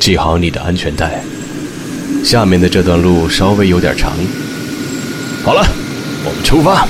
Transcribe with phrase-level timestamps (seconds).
[0.00, 1.22] 系好你的安全带。
[2.24, 4.12] 下面的这段路稍微有点长。
[5.44, 5.62] 好了，
[6.24, 6.88] 我们出发。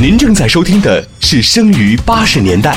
[0.00, 2.72] 您正在收听的是《生于八十年代》。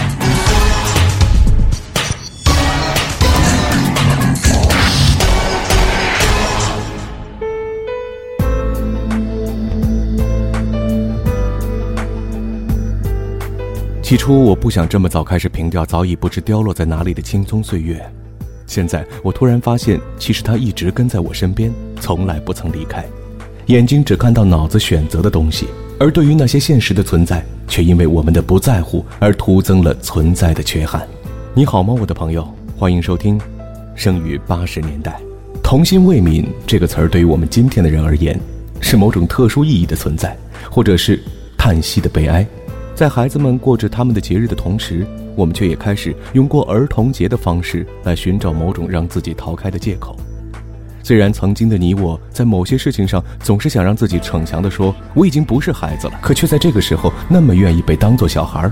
[14.12, 17.98] 起初我不想这么早开始凭吊早已不知凋落在哪里的青葱岁月，
[18.68, 23.06] 现在我突然发现，其实它一直跟在我身边，从来不曾离开。
[23.68, 25.66] 眼睛只看到脑子选择的东西，
[25.98, 31.08] 而对于那些现实的存在，却因为我们的不在乎而徒增了存在的缺憾。
[31.54, 32.46] 你好吗，我的朋友？
[32.76, 33.40] 欢迎收听
[33.96, 35.22] 《生于八十年代》。
[35.64, 38.38] 童心未泯这个词儿，对于我们今天的人而言，
[38.82, 40.38] 是某种特殊意义的存在，
[40.70, 41.18] 或者是
[41.58, 42.46] 叹息的悲哀。
[43.02, 45.04] 在孩子们过着他们的节日的同时，
[45.36, 50.16] 我们却也开始用过儿童节的方式来寻找某种让自己逃开的借口。
[51.02, 58.72] 虽然曾经的你我在某些事情上总是想让自己逞强地说我已经不是孩子了，可却在这个时候那么愿意被当做小孩儿。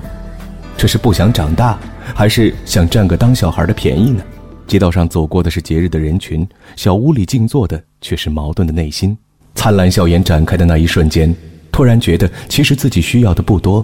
[0.78, 1.80] 这是不想长大，
[2.14, 4.24] 还是想占个当小孩的便宜呢？
[4.68, 9.18] 街道上走过的是节日的人群，小屋里静坐的却是矛盾的内心。
[9.56, 11.36] 灿烂笑颜展开的那一瞬间，
[11.72, 13.84] 突然觉得其实自己需要的不多。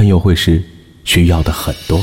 [0.00, 0.62] 但又会是
[1.02, 2.00] 需要的很多。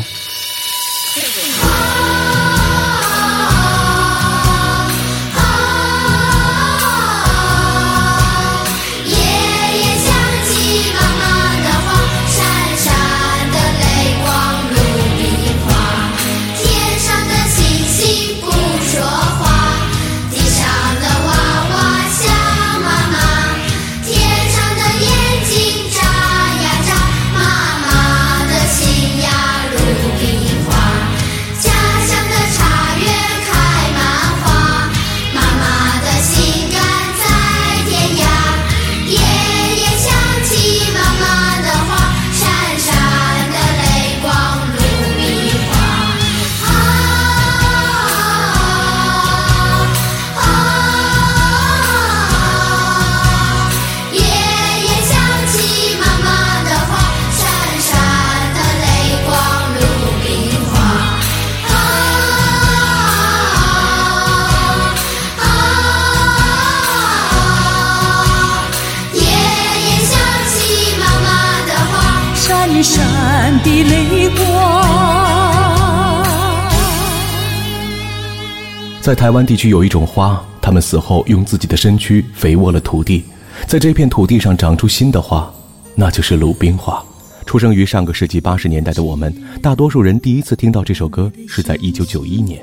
[79.06, 83.24] 在台湾地区有一种花，他们死后用自己的身躯肥沃了土地，
[83.68, 85.48] 在这片土地上长出新的花，
[85.94, 87.06] 那就是鲁冰花。
[87.46, 92.60] 出生于上个世纪八十年代的我们，大多数人第一次听到这首歌是在一九九一年，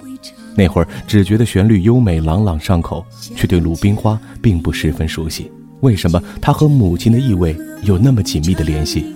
[0.57, 5.49] 那会儿只觉得旋律优美、朗朗上口，却对鲁冰花并不十分熟悉。
[5.79, 9.07] 为什么它和母亲的意味有那么紧密的联系？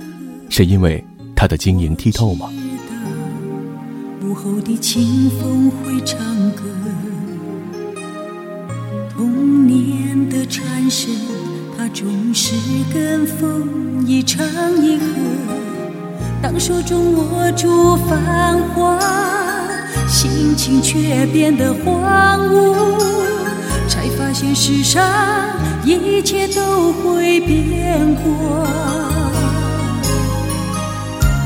[0.48, 1.02] 是因为
[1.34, 2.48] 它的晶莹剔透吗？
[4.22, 6.20] 午后的清风会唱
[6.52, 6.62] 歌。
[9.16, 11.10] 童年的蝉声，
[11.74, 12.52] 它总是
[12.92, 14.44] 跟风一唱
[14.84, 15.04] 一和。
[16.42, 19.00] 当手中握住繁华，
[20.06, 22.74] 心情却变得荒芜，
[23.88, 25.02] 才发现世上
[25.82, 28.66] 一切都会变过。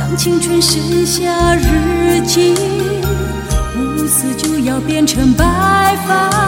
[0.01, 2.53] 当青春剩下日记，
[3.79, 6.40] 乌丝就要变成白发。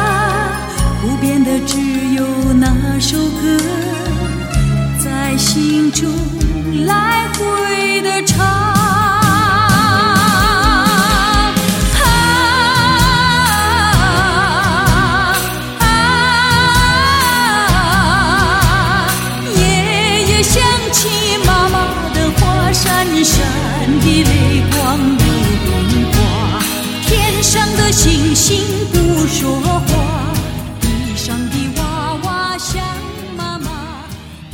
[5.82, 8.61] 心中来回的唱。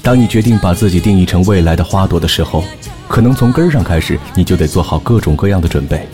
[0.08, 2.64] 当你决定把自己定义成未来的花朵的时候，
[3.08, 6.08] 可能从根儿上开始，你就得做好各种各样的准备。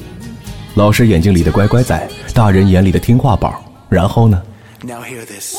[0.74, 3.54] 老师眼睛里的乖乖仔，大人眼里的听话宝，
[3.88, 4.42] 然后呢
[4.82, 5.54] ？Now hear this.？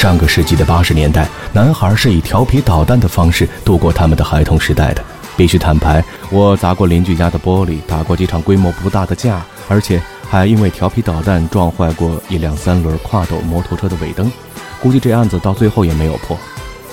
[0.00, 5.04] 上个世纪的八十年代，男孩是以调皮捣蛋的方式度过他们的孩童时代的。
[5.36, 14.32] 必须坦白，我砸过邻居家的玻璃，打过几场规模不大的架，而且还因为调皮捣蛋撞坏过一辆三轮跨斗摩托车的尾灯。
[14.80, 16.34] 估计这案子到最后也没有破。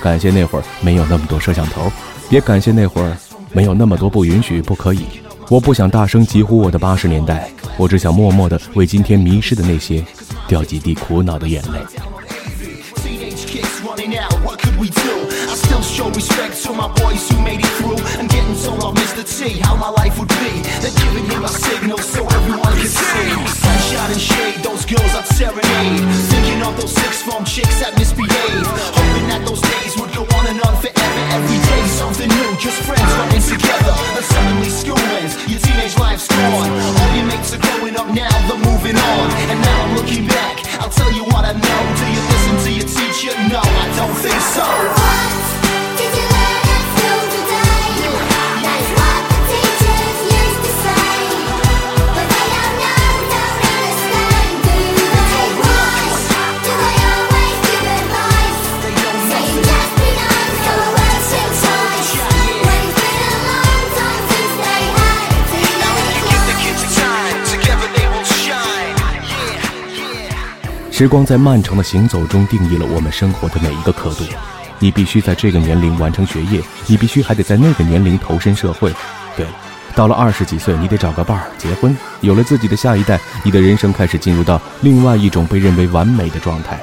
[0.02, 1.90] 感谢那会儿没有那么多摄像头，
[2.30, 3.16] 也感谢那会儿
[3.54, 5.06] 没有那么多不允许、不可以。
[5.48, 10.04] 我不想大声疾呼我的八十年代，我只想默默地为今天迷失的那些
[10.46, 11.80] 掉几滴苦恼的眼泪。
[15.98, 17.98] Show respect to my boys who made it through.
[18.20, 19.24] I'm getting told off Mr.
[19.26, 20.62] T how my life would be.
[20.82, 23.30] They're giving him a signal so everyone can see.
[23.66, 26.06] Sunshine and shade, those girls are serenade.
[26.30, 28.68] Thinking of those six form chicks that misbehave.
[28.94, 31.22] Hoping that those days would go on and on forever.
[31.38, 33.87] Every day something new, just friends running together.
[70.98, 74.24] 时光在漫长的行走中定义了我们生活的每一个刻度。
[74.80, 78.92] 你必须在这个年龄完成学业，你必须还得在那个年龄投身社会。
[79.36, 79.52] 对了，
[79.94, 86.80] 到了二十几岁，你得找个伴儿结婚，有了自己的下一代，你的人生开始进入到另外一种被认为完美的状态，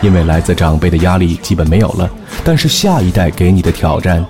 [0.00, 2.08] 因为来自长辈的压力基本没有了，
[2.44, 4.24] 但是下一代给你的挑战，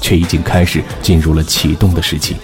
[0.00, 2.36] 却已经开始进入了启动的时期。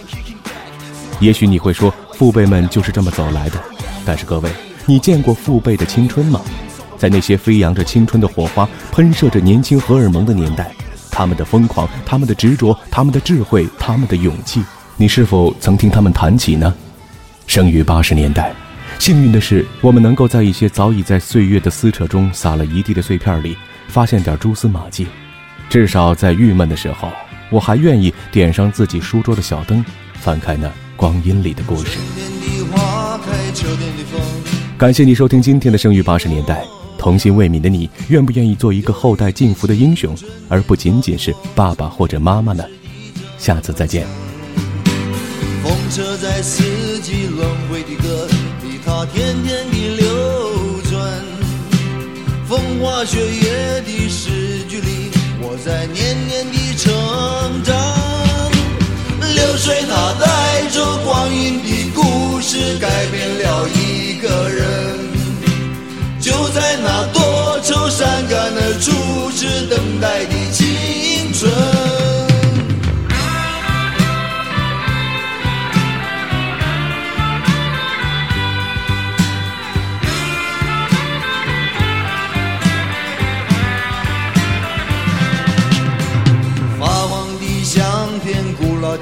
[1.18, 3.58] 也许你会说，父辈们就是这么走来的。
[4.04, 4.48] 但是各位，
[4.88, 6.40] 你见过父辈的青春吗？
[6.96, 10.70] 在那些飞扬着青春的火花、喷射着年轻荷尔蒙的年代，
[11.10, 14.62] 他们的疯狂、他们的执着、他们的智慧、他们的勇气，
[14.96, 16.72] 你是否曾听他们谈起呢？
[17.48, 18.54] 生于八十年代，
[19.00, 23.56] 幸运的是，我们能够在一些早已在岁月的撕扯中撒了一地的碎片里，
[23.88, 25.08] 发现点蛛丝马迹。
[25.68, 27.10] 至少在郁闷的时候，
[27.50, 29.84] 我还愿意点上自己书桌的小灯，
[30.14, 31.98] 翻开那光阴里的故事。
[34.78, 36.62] 感谢你收听今天的《生于八十年代》，
[36.98, 40.14] 童心未泯的你，愿不愿意做一个后代敬服的英雄，
[40.50, 42.62] 而不仅仅是爸爸或者妈妈呢？
[43.38, 44.06] 下次再见。
[45.62, 46.62] 风车在四
[47.00, 48.26] 季轮回的歌
[48.60, 50.06] 里，它天天地流
[50.90, 51.22] 转。
[52.46, 57.74] 风花雪月的诗句里，我在年年的成长。
[59.34, 62.75] 流水它带着光阴的故事，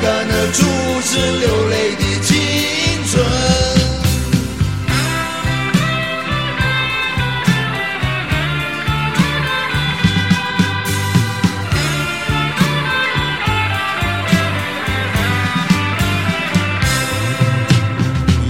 [0.00, 0.64] 愁善感的初
[1.02, 2.32] 次流泪的青
[3.06, 3.24] 春。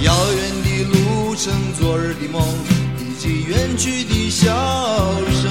[0.03, 2.43] 遥远的路程，昨日的梦，
[3.01, 4.47] 以及远去的笑
[5.43, 5.51] 声。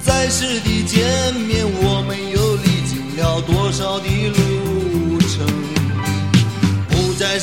[0.00, 1.06] 在世的见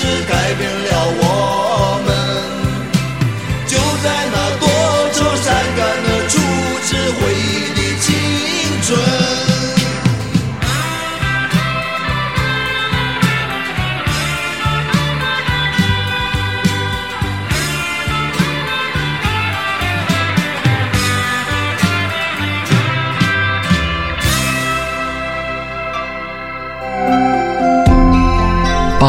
[0.00, 0.89] 是，改变了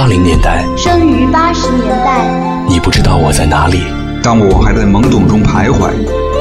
[0.01, 2.27] 八零年代，生于八十年代，
[2.67, 3.83] 你不知道我在哪里，
[4.23, 5.91] 当我还在懵懂中徘徊，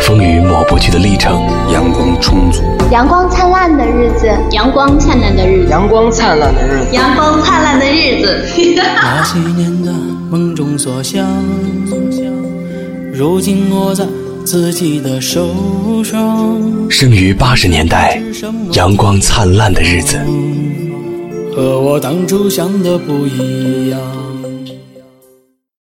[0.01, 8.47] 风雨抹不去的历程，阳光充足，阳光灿烂的日子，阳光灿烂的日子，阳光灿烂的日子，阳光灿烂的日子。
[8.81, 9.93] 那些年的
[10.31, 11.23] 梦中所想，
[13.13, 14.07] 如今握在
[14.43, 15.47] 自己的手
[16.03, 16.19] 上。
[16.89, 18.23] 生于八十年代，
[18.73, 20.19] 阳光灿烂的日子。
[21.55, 24.30] 和我当初想的不一样。